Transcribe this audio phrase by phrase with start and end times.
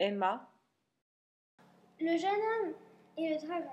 [0.00, 0.50] Emma,
[2.00, 2.74] Le jeune homme
[3.16, 3.70] et le dragon.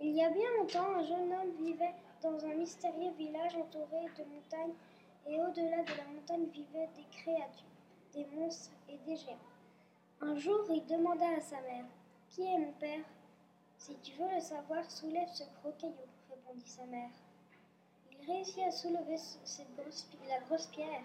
[0.00, 4.24] Il y a bien longtemps, un jeune homme vivait dans un mystérieux village entouré de
[4.24, 4.74] montagnes,
[5.28, 7.70] et au-delà de la montagne vivaient des créatures,
[8.12, 9.38] des monstres et des géants.
[10.20, 11.84] Un jour, il demanda à sa mère
[12.30, 13.04] Qui est mon père
[13.78, 15.94] Si tu veux le savoir, soulève ce gros caillou,
[16.30, 17.10] répondit sa mère.
[18.10, 19.18] Il réussit à soulever
[20.28, 21.04] la grosse pierre.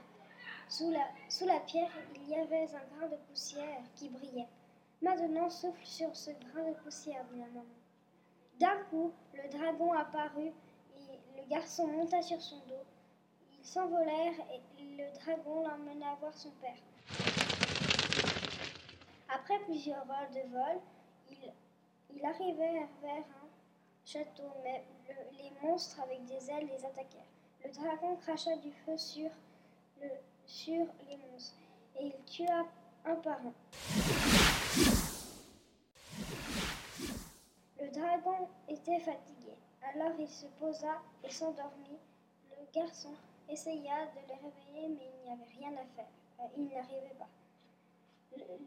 [0.67, 4.47] Sous la, pierre, il y avait un grain de poussière qui brillait.
[5.01, 7.65] Maintenant, souffle sur ce grain de poussière, dit la maman.
[8.59, 10.51] D'un coup, le dragon apparut
[10.97, 12.83] et le garçon monta sur son dos.
[13.59, 14.61] Ils s'envolèrent et
[14.97, 16.77] le dragon l'emmena voir son père.
[19.29, 20.79] Après plusieurs heures de vol,
[21.29, 23.47] ils, arrivèrent vers un
[24.05, 27.21] château, mais le- les monstres avec des ailes les attaquèrent.
[27.63, 29.29] Le dragon cracha du feu sur,
[30.01, 30.07] le,
[30.45, 31.57] sur les monstres
[31.99, 32.65] et il tua
[33.05, 33.53] un par un.
[37.79, 39.53] Le dragon était fatigué,
[39.93, 41.99] alors il se posa et s'endormit.
[42.49, 43.13] Le garçon
[43.49, 46.07] essaya de le réveiller, mais il n'y avait rien à faire.
[46.39, 47.29] Euh, il n'arrivait pas.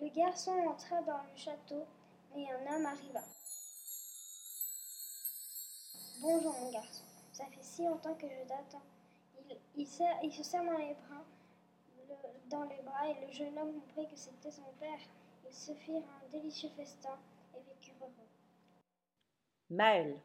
[0.00, 1.86] Le, garçon entra dans le château
[2.36, 3.20] et un homme arriva.
[6.20, 8.82] Bonjour mon garçon, ça fait si longtemps que je t'attends.
[9.76, 9.86] Il,
[10.22, 11.24] il se serre dans les bras,
[12.08, 15.00] le- dans les bras et le jeune homme comprit que c'était son père.
[15.46, 17.18] Ils se firent un délicieux festin
[17.54, 18.28] et vécurent heureux.
[19.70, 20.20] Maël,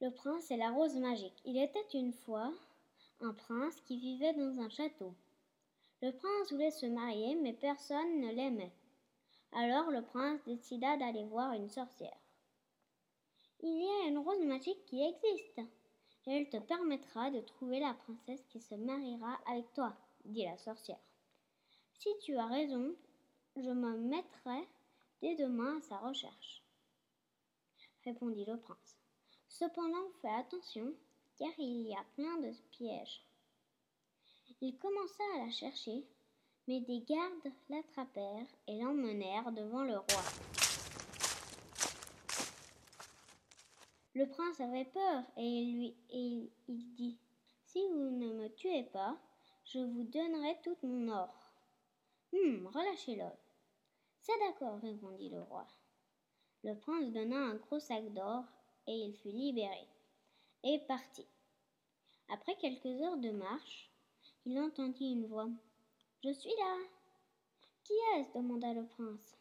[0.00, 1.40] Le prince et la rose magique.
[1.44, 2.52] Il était une fois
[3.20, 5.14] un prince qui vivait dans un château.
[6.02, 8.72] Le prince voulait se marier, mais personne ne l'aimait.
[9.52, 12.18] Alors le prince décida d'aller voir une sorcière.
[13.60, 15.60] Il y a une rose magique qui existe.
[16.26, 19.96] Elle te permettra de trouver la princesse qui se mariera avec toi,
[20.28, 21.00] dit la sorcière.
[21.94, 22.94] Si tu as raison,
[23.56, 24.68] je me mettrai
[25.20, 26.62] dès demain à sa recherche,
[28.04, 28.96] répondit le prince.
[29.48, 30.94] Cependant, fais attention,
[31.36, 33.24] car il y a plein de pièges.
[34.60, 36.06] Il commença à la chercher,
[36.66, 40.22] mais des gardes l'attrapèrent et l'emmenèrent devant le roi.
[44.14, 47.18] Le prince avait peur et il dit
[47.64, 49.16] Si vous ne me tuez pas,
[49.72, 51.52] je vous donnerai tout mon or.
[52.32, 53.28] Hum, relâchez-le.
[54.22, 55.66] C'est d'accord, répondit le roi.
[56.64, 58.44] Le prince donna un gros sac d'or
[58.86, 59.86] et il fut libéré
[60.64, 61.26] et partit.
[62.30, 63.90] Après quelques heures de marche,
[64.46, 65.48] il entendit une voix.
[66.24, 66.76] Je suis là.
[67.84, 68.38] Qui est-ce?
[68.38, 69.36] demanda le prince.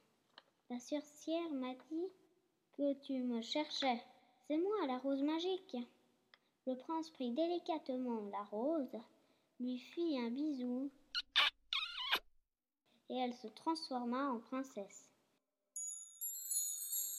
[0.69, 2.11] La sorcière m'a dit
[2.73, 4.03] que tu me cherchais.
[4.47, 5.77] C'est moi, la rose magique.
[6.65, 8.97] Le prince prit délicatement la rose,
[9.59, 10.91] lui fit un bisou
[13.09, 15.09] et elle se transforma en princesse.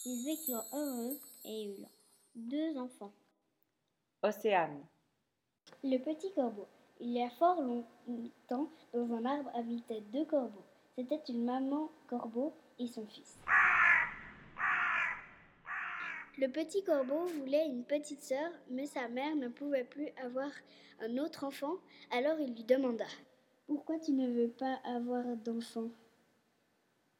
[0.05, 1.91] Ils vécurent heureux et eurent
[2.35, 3.13] deux enfants.
[4.23, 4.85] Océane,
[5.83, 6.67] Le petit corbeau.
[7.01, 10.65] Il y a fort longtemps, dans un arbre habitaient deux corbeaux.
[10.97, 13.39] C'était une maman corbeau et son fils.
[16.41, 20.49] Le petit corbeau voulait une petite sœur, mais sa mère ne pouvait plus avoir
[21.01, 21.75] un autre enfant,
[22.13, 23.07] alors il lui demanda
[23.67, 25.91] Pourquoi tu ne veux pas avoir d'enfant?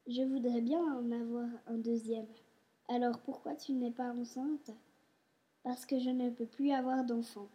[0.07, 2.29] Je voudrais bien en avoir un deuxième.
[2.87, 4.71] Alors pourquoi tu n'es pas enceinte?
[5.63, 7.49] Parce que je ne peux plus avoir d'enfant.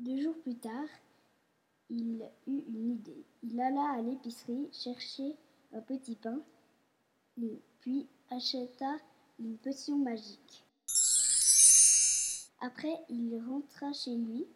[0.00, 0.88] Deux jours plus tard,
[1.90, 3.24] il eut une idée.
[3.44, 5.36] Il alla à l'épicerie chercher
[5.72, 6.42] un petit pain,
[7.78, 8.96] puis acheta
[9.40, 10.64] une potion magique.
[12.60, 14.46] Après, il rentra chez lui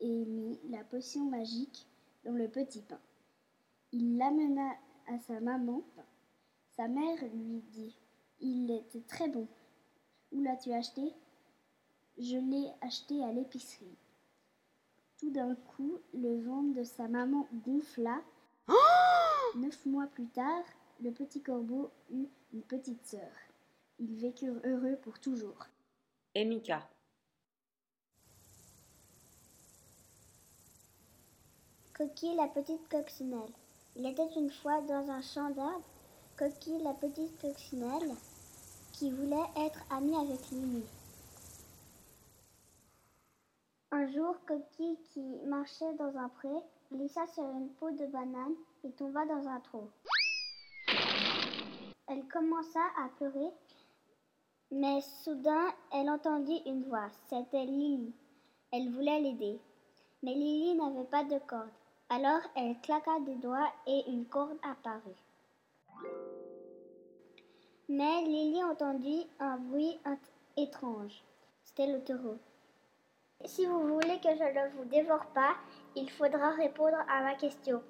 [0.00, 1.86] et mit la potion magique
[2.24, 2.98] dans le petit pain.
[3.92, 4.72] Il l'amena
[5.06, 5.82] à sa maman.
[6.76, 7.96] Sa mère lui dit
[8.40, 9.46] Il était très bon.
[10.32, 11.14] Où l'as-tu acheté?
[12.18, 13.96] Je l'ai acheté à l'épicerie.
[15.20, 18.20] Tout d'un coup, le ventre de sa maman gonfla.
[19.54, 20.64] Neuf mois plus tard,
[21.00, 23.47] le petit corbeau eut une petite sœur.
[23.98, 25.66] Ils vécurent heureux pour toujours.
[26.34, 26.88] Emika,
[31.98, 33.52] Coquille la petite coccinelle.
[33.96, 35.82] Il était une fois dans un champ d'arbres
[36.36, 38.14] Coquille la petite coccinelle
[38.92, 40.84] qui voulait être amie avec Lily.
[43.90, 46.48] Un jour, Coquille qui marchait dans un pré
[46.92, 48.54] glissa sur une peau de banane
[48.84, 49.90] et tomba dans un trou.
[52.06, 53.50] Elle commença à pleurer,
[54.70, 57.08] mais soudain elle entendit une voix.
[57.28, 58.12] C'était Lily.
[58.72, 59.58] Elle voulait l'aider.
[60.22, 61.70] Mais Lily n'avait pas de corde.
[62.10, 65.22] Alors elle claqua des doigts et une corde apparut.
[67.88, 69.98] Mais Lily entendit un bruit
[70.56, 71.22] étrange.
[71.62, 72.36] C'était le taureau.
[73.44, 75.54] Si vous voulez que je ne vous dévore pas,
[75.94, 77.82] il faudra répondre à ma question.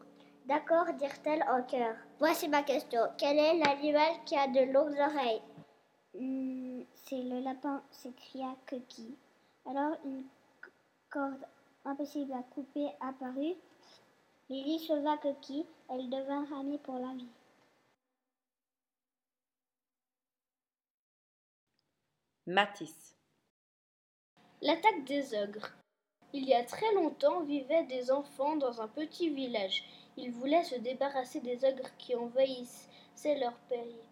[0.46, 1.94] D'accord, dirent-elles en chœur.
[2.18, 3.00] Voici ma question.
[3.16, 5.42] Quel est l'animal qui a de longues oreilles?
[6.14, 6.67] Hmm,
[7.08, 9.16] C'est le lapin, s'écria Kuki.
[9.64, 10.24] Alors une
[11.08, 11.42] corde
[11.86, 13.54] impossible à couper apparut.
[14.50, 15.64] Lily sauva Kuki.
[15.88, 17.32] Elle devint amie pour la vie.
[22.46, 23.16] Matisse.
[24.60, 25.70] L'attaque des ogres.
[26.34, 29.82] Il y a très longtemps vivaient des enfants dans un petit village.
[30.18, 34.07] Ils voulaient se débarrasser des ogres qui envahissaient leur pays.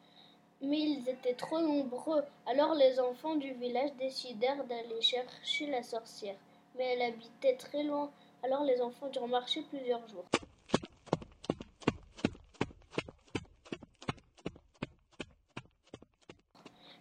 [0.68, 6.34] Mais ils étaient trop nombreux, alors les enfants du village décidèrent d'aller chercher la sorcière.
[6.74, 8.10] Mais elle habitait très loin,
[8.42, 10.24] alors les enfants durent marcher plusieurs jours.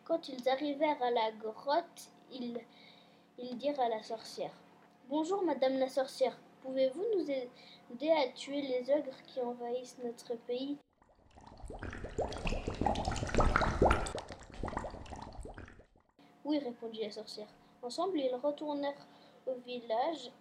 [0.04, 2.62] Quand ils arrivèrent à la grotte, ils
[3.58, 4.54] dirent à la sorcière.
[5.10, 6.38] Bonjour, madame la sorcière.
[6.62, 10.78] Pouvez-vous nous aider à tuer les ogres qui envahissent notre pays?
[16.46, 17.48] Oui, répondit la sorcière.
[17.82, 19.08] Ensemble, ils retournèrent
[19.48, 20.32] au village.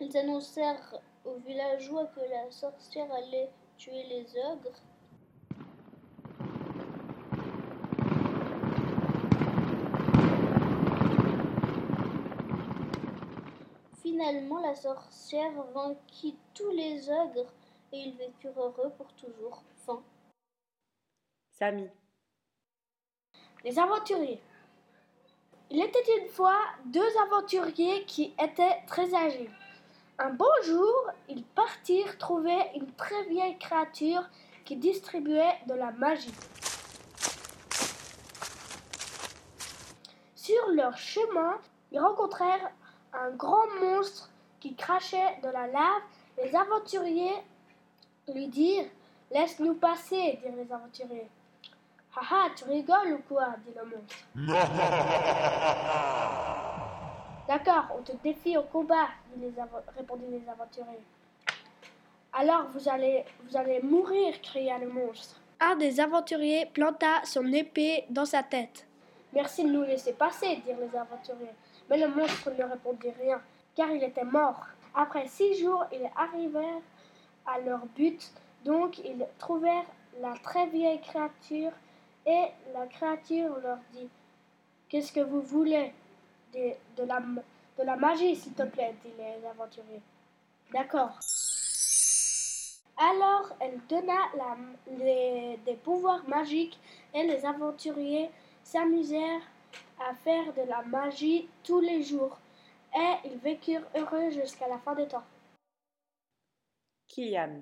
[0.00, 3.48] Ils annoncèrent aux villageois que la sorcière allait
[3.78, 4.82] tuer les ogres
[14.02, 17.52] Finalement, la sorcière vainquit tous les ogres
[17.92, 19.62] et ils vécurent heureux pour toujours.
[19.86, 20.02] Fin.
[21.52, 21.88] Samy.
[23.64, 24.40] Les aventuriers.
[25.74, 29.48] Il était une fois deux aventuriers qui étaient très âgés.
[30.18, 34.22] Un beau jour, ils partirent trouver une très vieille créature
[34.66, 36.34] qui distribuait de la magie.
[40.34, 41.58] Sur leur chemin,
[41.90, 42.70] ils rencontrèrent
[43.14, 44.28] un grand monstre
[44.60, 46.02] qui crachait de la lave.
[46.36, 47.42] Les aventuriers
[48.28, 48.90] lui dirent
[49.30, 51.30] Laisse-nous passer, dirent les aventuriers.
[52.14, 54.16] Haha, tu rigoles ou quoi dit le monstre.
[57.48, 59.50] D'accord, on te défie au combat, les
[59.96, 61.00] répondit les aventuriers.
[62.34, 65.40] Alors vous allez, vous allez mourir, cria le monstre.
[65.58, 68.86] Un des aventuriers planta son épée dans sa tête.
[69.32, 71.54] Merci de nous laisser passer, dirent les aventuriers.
[71.88, 73.40] Mais le monstre ne répondit rien,
[73.74, 74.66] car il était mort.
[74.94, 76.82] Après six jours, ils arrivèrent
[77.46, 78.30] à leur but,
[78.64, 79.86] donc ils trouvèrent
[80.20, 81.72] la très vieille créature,
[82.26, 84.08] et la créature leur dit
[84.88, 85.92] Qu'est-ce que vous voulez
[86.52, 90.02] de, la, de la magie, s'il te plaît, dit les aventuriers.
[90.72, 91.18] D'accord.
[92.98, 96.78] Alors elle donna la, des pouvoirs magiques
[97.14, 98.30] et les aventuriers
[98.62, 99.42] s'amusèrent
[99.98, 102.38] à faire de la magie tous les jours,
[102.94, 105.24] et ils vécurent heureux jusqu'à la fin des temps.
[107.08, 107.60] Kylian.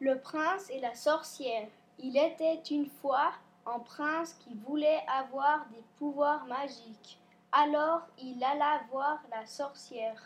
[0.00, 1.68] Le prince et la sorcière.
[1.98, 3.32] Il était une fois
[3.66, 7.18] un prince qui voulait avoir des pouvoirs magiques.
[7.52, 10.20] Alors il alla voir la sorcière.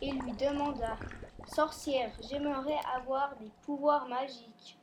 [0.00, 0.96] Il lui demanda
[1.46, 4.78] Sorcière, j'aimerais avoir des pouvoirs magiques.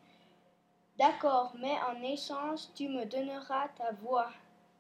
[1.00, 4.30] D'accord, mais en échange, tu me donneras ta voix.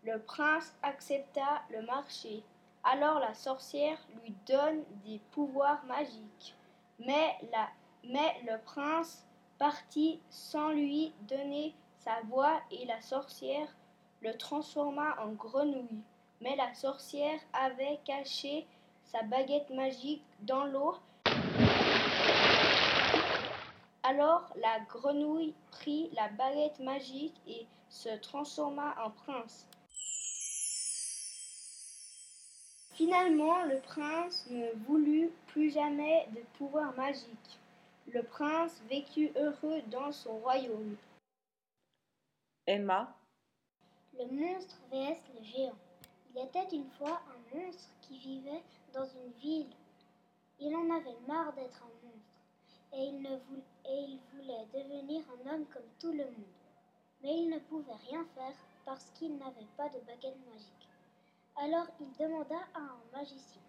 [0.04, 2.44] Le prince accepta le marché.
[2.84, 6.57] Alors la sorcière lui donne des pouvoirs magiques.
[7.00, 7.38] Mais,
[8.04, 9.26] le prince
[9.58, 13.68] partit sans lui donner sa voix et la sorcière
[14.22, 16.04] le transforma en grenouille.
[16.42, 18.68] Mais la sorcière avait caché
[19.04, 20.96] sa baguette magique dans l'eau
[24.08, 29.68] alors la grenouille prit la baguette magique et se transforma en prince.
[32.98, 37.60] Finalement, le prince ne voulut plus jamais de pouvoir magique.
[38.12, 40.98] Le prince vécut heureux dans son royaume.
[42.66, 43.16] Emma.
[44.18, 45.76] Le monstre vs le géant.
[46.34, 48.64] Il était une fois un monstre qui vivait
[48.96, 49.76] dans une ville.
[50.60, 52.34] Il en avait marre d'être un monstre
[52.94, 56.58] et il, ne voulait, et il voulait devenir un homme comme tout le monde.
[57.22, 60.77] Mais il ne pouvait rien faire parce qu'il n'avait pas de baguette magique.
[61.60, 63.62] Alors il demanda à un magicien.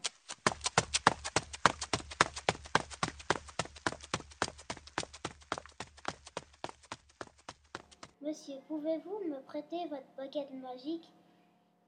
[8.20, 11.10] Monsieur, pouvez-vous me prêter votre baguette magique?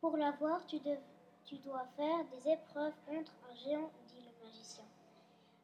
[0.00, 0.78] Pour l'avoir, tu,
[1.44, 4.84] tu dois faire des épreuves contre un géant, dit le magicien.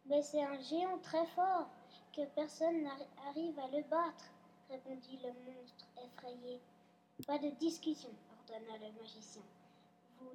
[0.04, 1.70] Mais c'est un géant très fort.
[2.14, 4.32] que personne n'arrive à le battre,
[4.70, 6.60] répondit le monstre effrayé.
[7.26, 9.42] Pas de discussion, ordonna le magicien.
[10.20, 10.34] Vous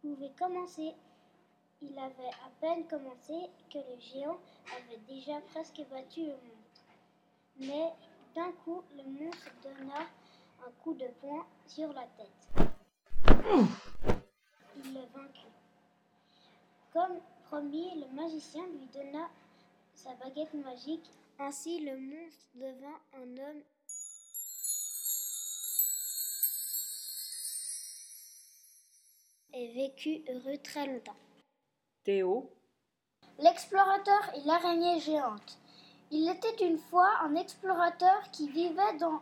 [0.00, 0.94] pouvez commencer.
[1.80, 4.38] Il avait à peine commencé que le géant
[4.76, 6.82] avait déjà presque battu le monstre.
[7.58, 7.92] Mais
[8.34, 10.06] d'un coup, le monstre donna
[10.66, 12.66] un coup de poing sur la tête.
[14.76, 15.48] Il le vaincut.
[16.92, 19.28] Comme promis, le magicien lui donna
[19.94, 21.10] sa baguette magique.
[21.38, 23.62] Ainsi, le monstre devint un homme
[29.54, 31.16] et vécut heureux très longtemps.
[32.04, 32.50] Théo.
[33.38, 35.58] L'explorateur et l'araignée géante.
[36.10, 39.20] Il était une fois un explorateur qui vivait dans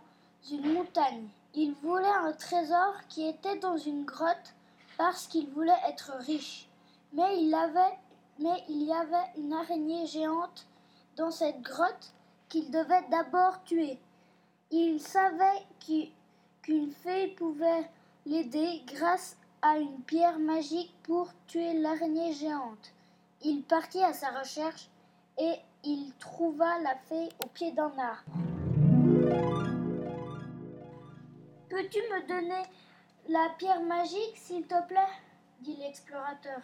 [0.51, 1.29] une montagne.
[1.55, 4.55] Il voulait un trésor qui était dans une grotte
[4.97, 6.69] parce qu'il voulait être riche.
[7.13, 7.99] Mais il, avait,
[8.39, 10.67] mais il y avait une araignée géante
[11.17, 12.13] dans cette grotte
[12.49, 13.99] qu'il devait d'abord tuer.
[14.71, 15.67] Il savait
[16.63, 17.91] qu'une fée pouvait
[18.27, 22.93] l'aider grâce à une pierre magique pour tuer l'araignée géante.
[23.43, 24.89] Il partit à sa recherche
[25.39, 28.25] et il trouva la fée au pied d'un arbre.
[31.69, 32.63] Peux-tu me donner
[33.29, 35.01] la pierre magique, s'il te plaît?
[35.61, 36.61] dit l'explorateur.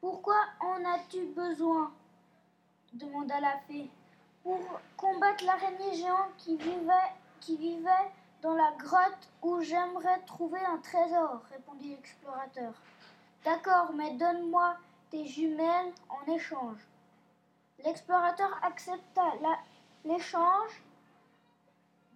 [0.00, 1.92] Pourquoi en as-tu besoin?
[2.92, 3.90] demanda la fée.
[4.42, 4.60] Pour
[4.96, 8.10] combattre l'araignée géante qui vivait, qui vivait
[8.44, 12.74] dans la grotte où j'aimerais trouver un trésor, répondit l'explorateur.
[13.42, 14.76] D'accord, mais donne-moi
[15.10, 16.76] tes jumelles en échange.
[17.86, 19.22] L'explorateur accepta
[20.04, 20.82] l'échange.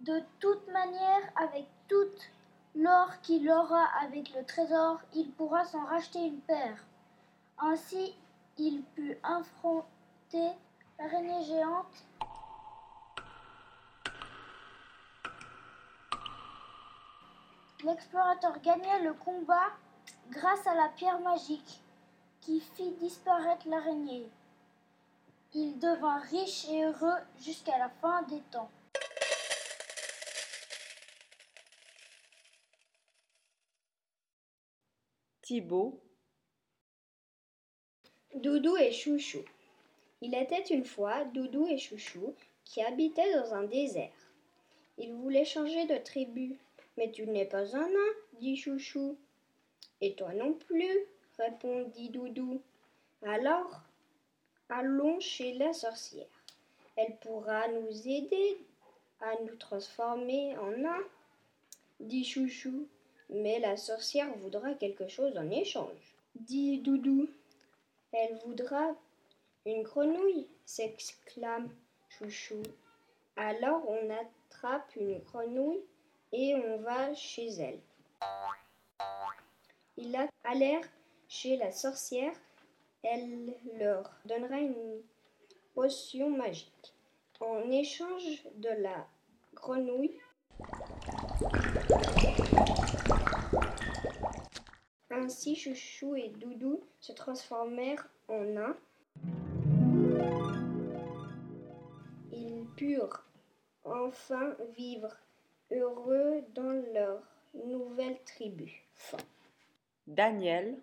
[0.01, 2.29] De toute manière, avec toute
[2.75, 6.85] l'or qu'il aura avec le trésor, il pourra s'en racheter une paire.
[7.57, 8.15] Ainsi,
[8.59, 10.51] il put affronter
[10.99, 12.05] l'araignée géante
[17.85, 19.71] L'explorateur gagna le combat
[20.31, 21.79] grâce à la pierre magique
[22.41, 24.27] qui fit disparaître l'araignée.
[25.53, 28.69] Il devint riche et heureux jusqu'à la fin des temps.
[35.41, 35.99] Thibaut.
[38.35, 39.43] Doudou et Chouchou.
[40.21, 44.11] Il était une fois Doudou et Chouchou qui habitaient dans un désert.
[44.97, 46.59] Ils voulaient changer de tribu
[46.99, 49.17] mais tu n'es pas un nain, dit Chouchou.
[50.01, 50.99] Et toi non plus,
[51.37, 52.61] répondit Doudou.
[53.23, 53.81] Alors,
[54.67, 56.27] allons chez la sorcière.
[56.97, 58.57] Elle pourra nous aider
[59.21, 61.05] à nous transformer en nains,
[62.01, 62.85] dit Chouchou.
[63.29, 67.29] Mais la sorcière voudra quelque chose en échange, dit Doudou.
[68.11, 68.93] Elle voudra
[69.65, 71.69] une grenouille, s'exclame
[72.09, 72.61] Chouchou.
[73.37, 75.79] Alors on attrape une grenouille
[76.31, 77.79] et on va chez elle.
[79.97, 80.87] Ils allèrent
[81.27, 82.33] chez la sorcière.
[83.03, 85.01] Elle leur donnera une
[85.73, 86.93] potion magique.
[87.39, 89.07] En échange de la
[89.55, 90.19] grenouille,
[95.09, 98.77] ainsi Chouchou et Doudou se transformèrent en un.
[102.31, 103.23] Ils purent
[103.85, 105.15] enfin vivre
[105.71, 107.21] heureux dans leur
[107.53, 108.83] nouvelle tribu.
[110.07, 110.81] Daniel.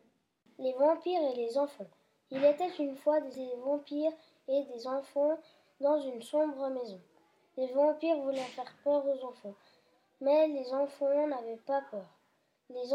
[0.59, 1.89] Les vampires et les enfants.
[2.31, 4.13] Il était une fois des vampires
[4.49, 5.39] et des enfants
[5.81, 7.01] dans une sombre maison.
[7.57, 9.55] Les vampires voulaient faire peur aux enfants,
[10.21, 12.07] mais les enfants n'avaient pas peur.
[12.71, 12.91] Les,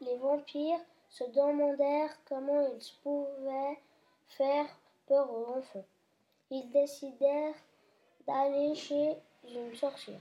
[0.00, 3.78] les vampires se demandèrent comment ils pouvaient
[4.28, 4.66] faire
[5.06, 5.84] peur aux enfants.
[6.50, 7.54] Ils décidèrent
[8.26, 9.16] d'aller chez
[9.48, 10.20] une sorcière.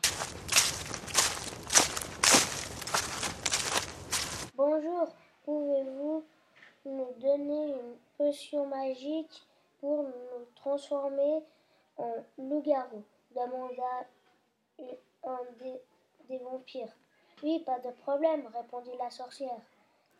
[4.57, 5.09] Bonjour,
[5.43, 6.23] pouvez-vous
[6.85, 9.43] nous donner une potion magique
[9.81, 11.43] pour nous transformer
[11.97, 13.03] en loup-garou
[13.35, 14.07] demanda
[15.25, 16.95] un des, vampires?
[17.43, 19.59] Oui, pas de problème, répondit la sorcière.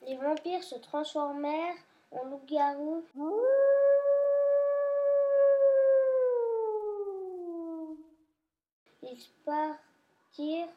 [0.02, 1.78] Les vampires se transformèrent
[2.12, 3.06] en loup-garou.
[9.02, 10.68] Ils partirent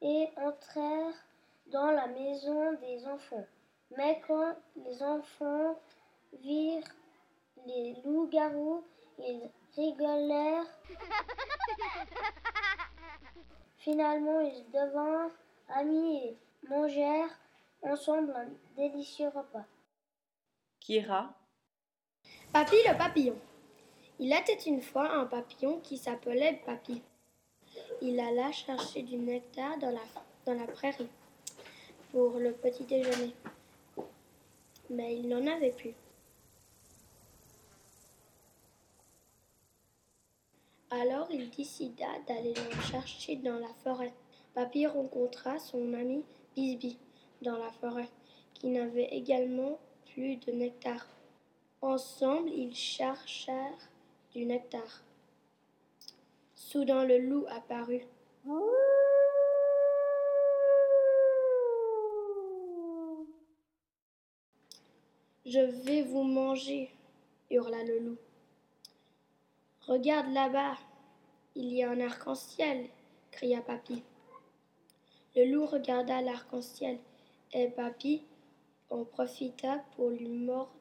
[0.00, 1.24] et entrèrent
[1.66, 3.46] dans la maison des enfants.
[3.96, 5.78] Mais quand les enfants
[6.40, 6.88] virent
[7.66, 8.84] les loups-garous,
[9.18, 10.66] ils rigolèrent.
[13.78, 15.30] Finalement, ils devinrent
[15.68, 17.38] amis et mangèrent
[17.82, 19.66] ensemble un délicieux repas.
[20.80, 21.34] Kira.
[22.52, 23.38] Papy le papillon.
[24.18, 27.02] Il était une fois un papillon qui s'appelait Papy.
[28.00, 30.00] Il alla chercher du nectar dans la,
[30.46, 31.10] dans la prairie
[32.14, 33.34] pour le petit déjeuner.
[34.88, 35.94] Mais il n'en avait plus.
[40.90, 44.12] Alors il décida d'aller l'en chercher dans la forêt.
[44.54, 46.22] Papy rencontra son ami
[46.54, 46.96] Bisby
[47.42, 48.08] dans la forêt,
[48.54, 49.80] qui n'avait également
[50.12, 51.08] plus de nectar.
[51.82, 53.90] Ensemble, ils cherchèrent
[54.32, 55.02] du nectar.
[56.54, 58.06] Soudain, le loup apparut.
[65.46, 66.90] Je vais vous manger,
[67.50, 68.16] hurla le loup.
[69.82, 70.78] Regarde là-bas,
[71.54, 72.88] il y a un arc-en-ciel,
[73.30, 74.02] cria Papy.
[75.36, 76.98] Le loup regarda l'arc-en-ciel
[77.52, 78.22] et Papy
[78.88, 80.72] en profita pour lui mordre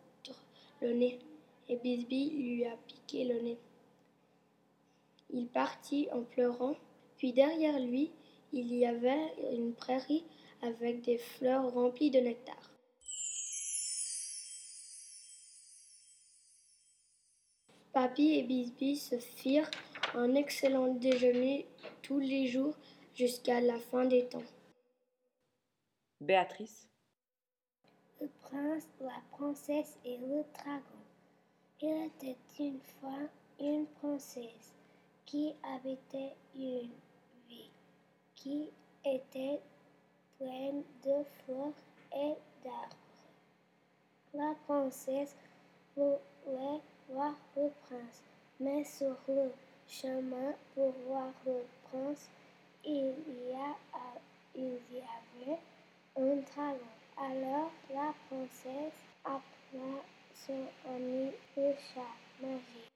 [0.82, 1.20] le nez
[1.68, 3.60] et Bisby lui a piqué le nez.
[5.30, 6.78] Il partit en pleurant,
[7.18, 8.12] puis derrière lui,
[8.54, 10.24] il y avait une prairie
[10.62, 12.73] avec des fleurs remplies de nectar.
[17.94, 19.70] Papy et Bisby se firent
[20.16, 21.68] un excellent déjeuner
[22.02, 22.76] tous les jours
[23.14, 24.50] jusqu'à la fin des temps.
[26.20, 26.90] Béatrice.
[28.20, 31.04] Le prince, la princesse et le dragon.
[31.82, 34.74] Il était une fois une princesse
[35.26, 36.90] qui habitait une
[37.48, 37.70] ville
[38.36, 38.70] qui
[39.06, 39.62] était
[40.40, 41.74] pleine de fleurs
[42.12, 42.34] et
[42.64, 42.98] d'arbres.
[44.34, 45.36] La princesse
[45.96, 48.22] voulait voir le prince,
[48.60, 49.52] mais sur le
[49.88, 52.30] chemin pour voir le prince,
[52.86, 53.14] il
[53.50, 53.76] y, a,
[54.56, 55.60] il y avait
[56.18, 56.80] un dragon.
[57.18, 60.02] Alors la princesse appela
[60.34, 62.92] son ami le chat magique.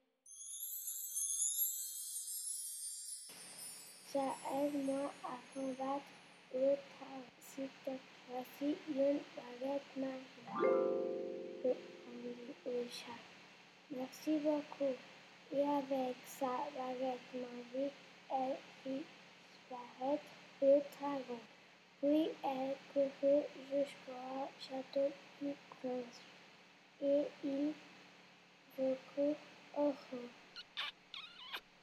[4.12, 6.06] Ça aide-moi à combattre
[6.54, 7.24] le dragon.
[7.40, 7.92] S'il te
[8.30, 10.18] voici une baguette magique.
[12.66, 13.37] Le chat.
[13.90, 14.96] Merci beaucoup.
[15.54, 17.94] Et avec sa baguette magique,
[18.30, 19.06] elle fit
[19.54, 20.24] disparaître
[20.62, 21.40] le dragon.
[22.02, 25.10] Puis elle courut jusqu'au château
[25.42, 26.22] du prince
[27.02, 27.74] et il
[28.78, 29.36] recourt
[29.78, 29.94] au.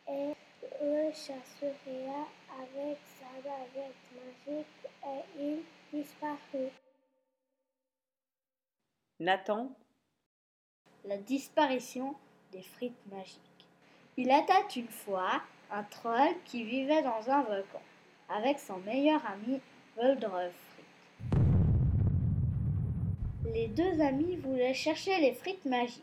[0.07, 0.35] Et
[0.83, 2.29] le chat sourira
[2.61, 4.67] avec sa baguette magique
[5.07, 6.71] et il disparut.
[9.21, 9.75] Nathan.
[11.07, 12.15] La disparition
[12.51, 13.69] des frites magiques.
[14.17, 17.83] Il était une fois un troll qui vivait dans un volcan
[18.31, 19.61] avec son meilleur ami
[19.97, 21.43] Voldreuil Frites.
[23.53, 26.03] Les deux amis voulaient chercher les frites magiques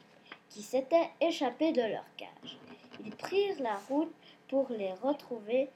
[0.50, 2.60] qui s'étaient échappées de leur cage.
[3.04, 4.14] Ils prirent la route
[4.50, 5.70] pour les retrouver.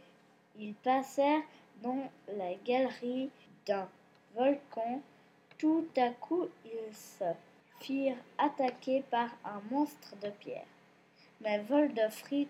[0.60, 1.42] Ils passèrent
[1.82, 3.32] dans la galerie
[3.66, 3.90] d'un
[4.36, 5.02] volcan.
[5.58, 7.24] Tout à coup, ils se
[7.80, 10.66] firent attaquer par un monstre de pierre.
[11.42, 12.48] Mais Voldefrit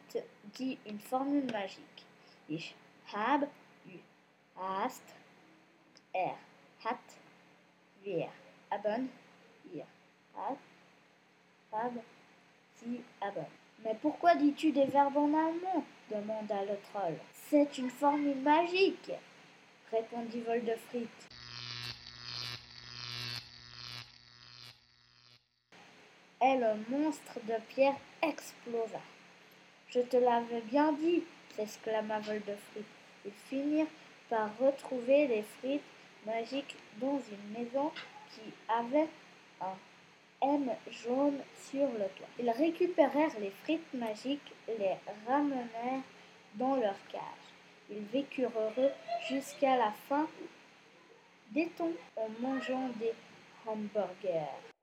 [0.53, 2.05] dit une formule magique.
[2.47, 2.75] Ich
[3.13, 3.43] hab,
[3.87, 3.97] u
[4.55, 5.03] hast,
[6.13, 6.35] er
[6.83, 6.99] hat,
[8.03, 8.29] wir
[8.71, 9.09] haben,
[9.73, 9.85] ihr
[10.35, 10.57] hab,
[12.75, 13.45] sie haben.
[13.83, 15.83] Mais pourquoi dis-tu des verbes en allemand?
[16.09, 17.17] demanda le troll.
[17.49, 19.11] C'est une formule magique,
[19.91, 21.07] répondit Voldefrit.
[26.41, 28.99] Et le monstre de pierre explosa.
[29.89, 31.23] Je te l'avais bien dit,
[31.55, 32.83] s'exclama Voldefrit.
[33.25, 33.87] Ils finirent
[34.29, 35.81] par retrouver les frites
[36.25, 37.91] magiques dans une maison
[38.31, 39.07] qui avait
[39.61, 39.75] un
[40.41, 42.27] M jaune sur le toit.
[42.39, 44.95] Ils récupérèrent les frites magiques, les
[45.27, 46.03] ramenèrent
[46.55, 47.45] dans leur cage.
[47.89, 48.91] Ils vécurent heureux
[49.27, 50.27] jusqu'à la fin
[51.51, 53.13] des temps en mangeant des
[53.65, 54.74] hamburgers.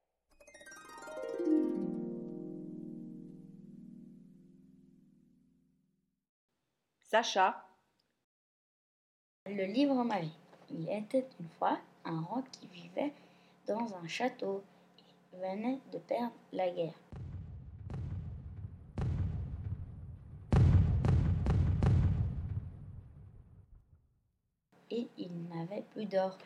[7.13, 7.63] Sacha.
[9.45, 10.33] Le livre magique.
[10.71, 13.13] Il était une fois un roi qui vivait
[13.67, 14.65] dans un château.
[15.35, 16.95] Il venait de perdre la guerre.
[24.91, 26.39] Et il n'avait plus d'or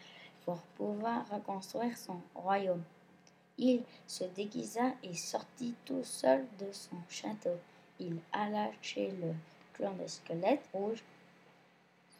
[0.44, 2.83] pour pouvoir reconstruire son royaume.
[3.57, 7.57] Il se déguisa et sortit tout seul de son château.
[8.00, 9.33] Il alla chez le
[9.85, 11.03] des squelettes rouges.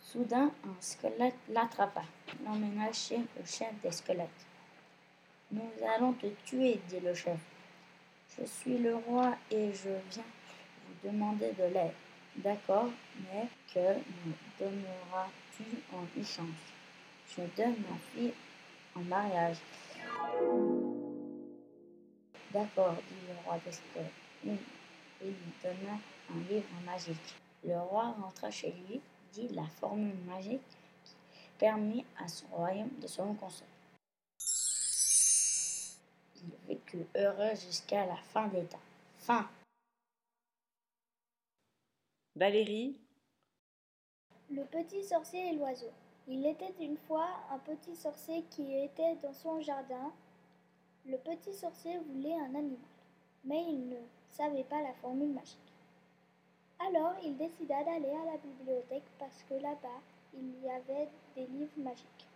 [0.01, 2.03] Soudain, un squelette l'attrapa,
[2.45, 4.47] l'emmena chez le chef des squelettes.
[5.51, 7.38] Nous allons te tuer, dit le chef.
[8.38, 10.25] Je suis le roi et je viens
[10.87, 11.92] vous demander de l'aide.
[12.37, 12.90] D'accord,
[13.21, 16.47] mais que me donneras-tu en échange
[17.29, 18.35] Je donne ma fille
[18.95, 19.57] en mariage.
[22.53, 24.11] D'accord, dit le roi d'Esther.
[24.45, 24.53] Il
[25.23, 25.99] lui donna
[26.31, 27.35] un livre magique.
[27.66, 29.00] Le roi rentra chez lui,
[29.33, 30.61] dit la formule magique
[31.05, 31.16] qui
[31.59, 33.68] permit à son royaume de se reconstruire.
[36.37, 38.79] Il vécut heureux jusqu'à la fin des temps.
[39.18, 39.50] Fin.
[42.37, 43.00] Valérie,
[44.48, 45.90] Le petit sorcier et l'oiseau.
[46.29, 50.12] Il était une fois un petit sorcier qui était dans son jardin.
[51.05, 52.79] Le petit sorcier voulait un animal,
[53.44, 54.00] mais il ne
[54.31, 55.65] savait pas la formule magique.
[56.79, 60.01] Alors il décida d'aller à la bibliothèque parce que là-bas,
[60.35, 62.27] il y avait des livres magiques.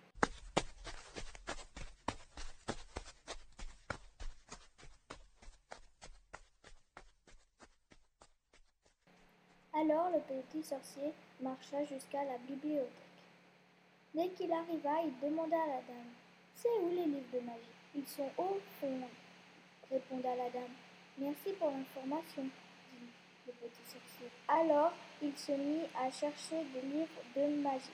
[9.72, 12.88] Alors le petit sorcier marcha jusqu'à la bibliothèque.
[14.14, 16.12] Dès qu'il arriva, il demanda à la dame
[16.54, 17.80] C'est où les livres de magie?
[17.94, 19.00] Ils sont au fond,
[19.90, 20.74] répondit la dame.
[21.18, 23.29] Merci pour l'information, dit le petit sorcier.
[24.48, 27.90] Alors il se mit à chercher des livres de magie.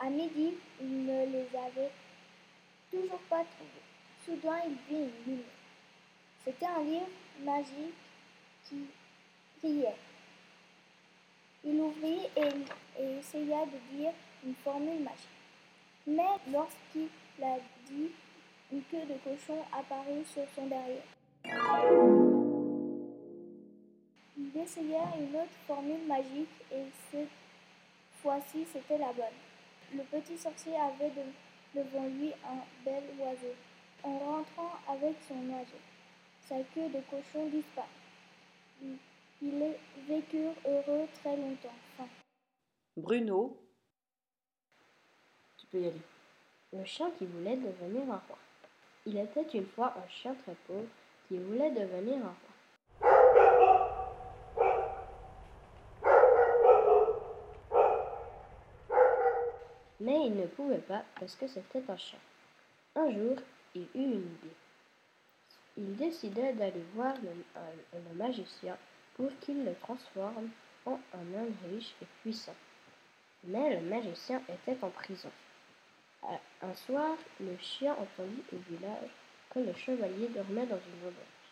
[0.00, 1.90] À midi, il ne les avait
[2.90, 3.84] toujours pas trouvés.
[4.24, 5.44] Soudain, il vit une lumière.
[6.44, 7.08] C'était un livre
[7.44, 7.94] magique
[8.64, 8.86] qui
[9.60, 9.96] brillait.
[11.64, 14.12] Il ouvrit et, et essaya de dire
[14.44, 15.37] une formule magique.
[16.08, 18.10] Mais lorsqu'il l'a dit,
[18.72, 21.02] une queue de cochon apparut sur son derrière.
[24.38, 27.28] Il essaya une autre formule magique et cette
[28.22, 29.38] fois-ci c'était la bonne.
[29.94, 33.54] Le petit sorcier avait de- devant lui un bel oiseau.
[34.04, 35.82] En rentrant avec son oiseau,
[36.48, 37.88] sa queue de cochon disparut.
[39.42, 39.74] Ils-
[40.08, 42.08] vécurent heureux très longtemps.
[42.96, 43.56] Bruno,
[45.74, 48.38] Le chien qui voulait devenir un roi.
[49.04, 50.88] Il était une fois un chien très pauvre
[51.28, 52.48] qui voulait devenir un roi.
[60.00, 62.18] Mais il ne pouvait pas parce que c'était un chien.
[62.94, 63.36] Un jour,
[63.74, 64.56] il eut une idée.
[65.76, 67.44] Il décida d'aller voir le,
[67.92, 68.78] le magicien
[69.16, 70.48] pour qu'il le transforme
[70.86, 72.54] en un homme riche et puissant.
[73.44, 75.30] Mais le magicien était en prison.
[76.22, 79.10] Un soir, le chien entendit au village
[79.50, 81.48] que le chevalier dormait dans une auberge.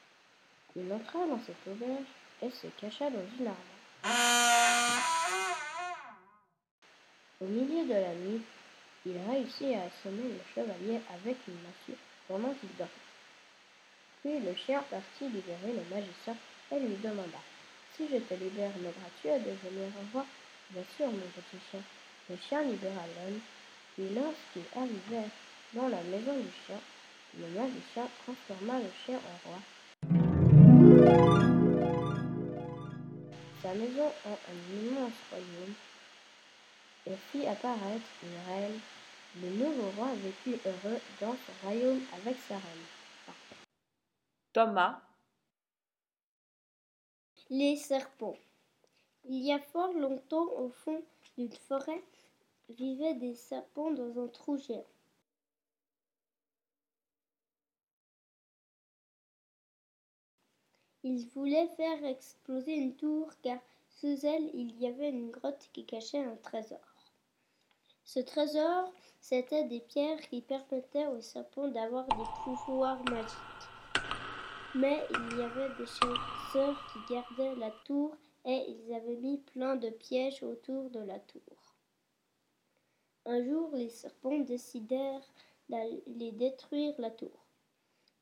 [0.75, 2.05] Il entra dans cette auberge
[2.43, 3.77] et se cacha dans une armoire.
[7.41, 8.43] Au milieu de la nuit,
[9.07, 12.93] il réussit à assommer le chevalier avec une massue pendant qu'il dormait.
[14.23, 16.37] Puis le chien partit libérer le magicien
[16.73, 17.39] et lui demanda
[17.97, 20.27] Si je te libère, m'aideras-tu à devenir un roi?
[20.71, 21.81] Bien sûr, mon petit chien.
[22.29, 23.41] Le chien libéra l'homme,
[23.97, 25.31] puis lorsqu'il arrivait
[25.73, 26.79] dans la maison du chien,
[27.39, 29.59] le magicien transforma le chien en roi.
[33.63, 35.75] Sa maison en un immense royaume
[37.07, 38.79] et fit apparaître une reine.
[39.43, 43.35] Le nouveau roi vécut heureux dans son royaume avec sa reine.
[44.53, 45.01] Thomas,
[47.49, 48.37] Les serpents.
[49.25, 51.03] Il y a fort longtemps, au fond
[51.37, 52.03] d'une forêt,
[52.69, 54.85] vivaient des serpents dans un trou géant.
[61.03, 65.85] Ils voulaient faire exploser une tour car sous elle il y avait une grotte qui
[65.87, 66.81] cachait un trésor.
[68.05, 73.33] Ce trésor, c'était des pierres qui permettaient aux serpents d'avoir des pouvoirs magiques.
[74.75, 79.77] Mais il y avait des chasseurs qui gardaient la tour et ils avaient mis plein
[79.77, 81.56] de pièges autour de la tour.
[83.29, 85.29] Un jour, les serpents décidèrent
[85.69, 87.45] d'aller détruire la tour.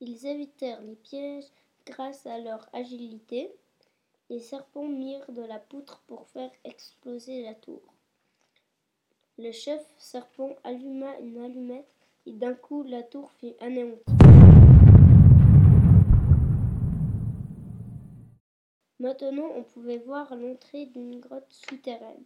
[0.01, 1.45] Ils évitèrent les pièges
[1.85, 3.55] grâce à leur agilité.
[4.31, 7.83] Les serpents mirent de la poutre pour faire exploser la tour.
[9.37, 11.93] Le chef serpent alluma une allumette
[12.25, 14.01] et d'un coup la tour fut anéantie.
[18.99, 22.25] Maintenant, on pouvait voir l'entrée d'une grotte souterraine.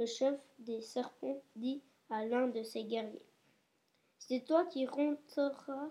[0.00, 3.26] Le chef des serpents dit à l'un de ses guerriers
[4.18, 5.90] C'est toi qui rentreras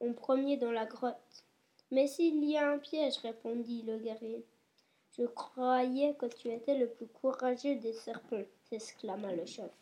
[0.00, 1.44] en premier dans la grotte.
[1.90, 4.46] Mais s'il y a un piège, répondit le guerrier.
[5.18, 9.72] Je croyais que tu étais le plus courageux des serpents, s'exclama le chef.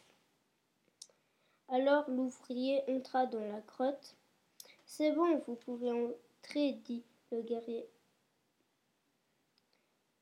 [1.68, 4.16] Alors l'ouvrier entra dans la grotte.
[4.86, 7.86] C'est bon, vous pouvez entrer, dit le guerrier.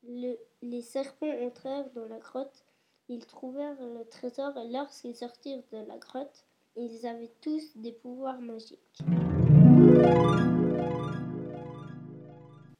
[0.03, 2.64] les serpents entrèrent dans la grotte.
[3.07, 6.43] Ils trouvèrent le trésor et lorsqu'ils sortirent de la grotte,
[6.75, 8.99] ils avaient tous des pouvoirs magiques.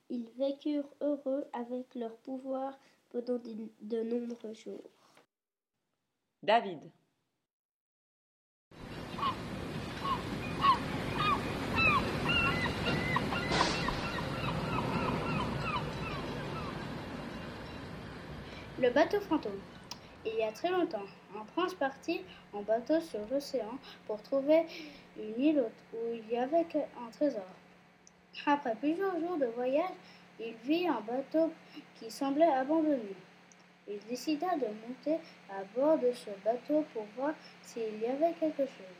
[0.10, 4.90] Ils vécurent heureux avec leurs pouvoirs pendant de nombreux jours.
[6.42, 6.80] David.
[18.80, 19.62] Le bateau fantôme.
[20.26, 21.06] Il y a très longtemps,
[21.40, 24.66] un prince partit en bateau sur l'océan pour trouver
[25.18, 27.44] une île où il y avait un trésor.
[28.46, 29.94] Après plusieurs jours de voyage,
[30.40, 31.54] il vit un bateau
[32.00, 33.16] qui semblait abandonné.
[33.88, 38.66] Il décida de monter à bord de ce bateau pour voir s'il y avait quelque
[38.66, 38.96] chose.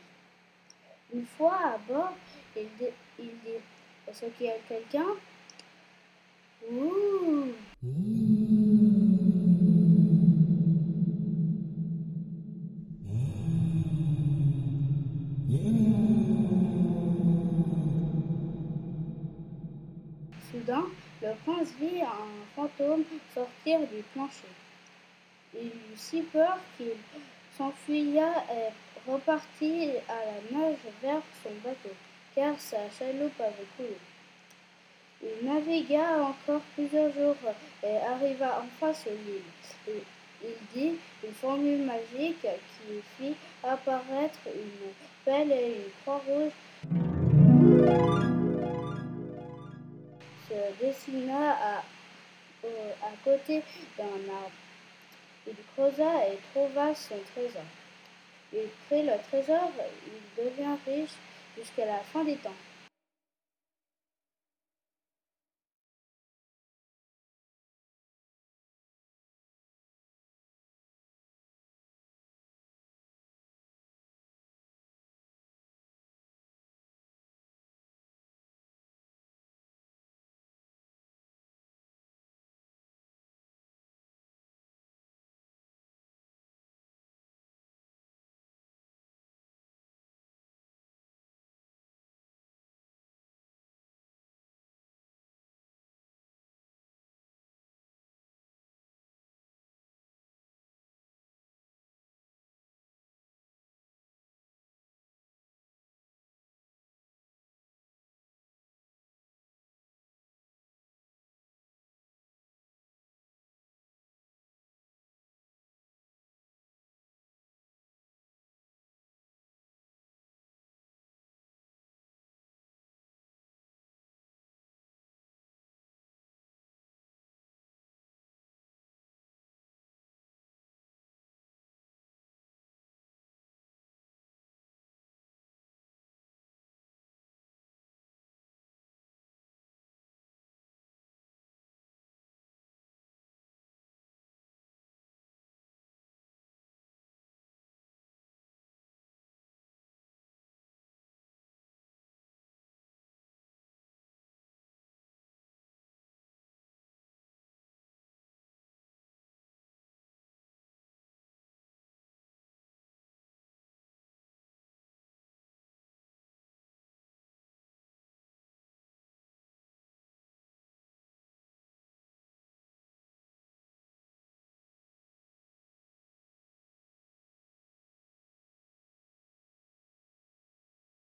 [1.12, 2.12] Une fois à bord,
[2.56, 2.86] il, dit
[4.06, 5.06] Est-ce qu'il y a quelqu'un?
[6.70, 7.52] Ouh
[20.68, 24.50] Le prince vit un fantôme sortir du plancher.
[25.54, 26.96] Il eut si peur qu'il
[27.56, 31.94] s'enfuya et repartit à la nage vers son bateau,
[32.34, 33.96] car sa chaloupe avait coulé.
[35.22, 37.36] Il navigua encore plusieurs jours
[37.84, 40.02] et arriva enfin sur l'île.
[40.42, 44.90] Il dit une formule magique qui fit apparaître une
[45.24, 46.52] pelle et une croix rouge
[50.56, 51.78] se dessina à,
[52.66, 53.62] à côté
[53.98, 54.50] d'un arbre.
[55.46, 57.62] Il creusa et trouva son trésor.
[58.52, 59.70] Il prit le trésor,
[60.06, 61.14] il devint riche
[61.56, 62.50] jusqu'à la fin des temps.